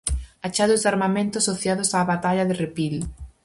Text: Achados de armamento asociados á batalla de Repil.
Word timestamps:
Achados 0.45 0.79
de 0.81 0.87
armamento 0.93 1.35
asociados 1.41 1.93
á 1.97 1.99
batalla 2.13 2.47
de 2.47 2.57
Repil. 2.63 2.95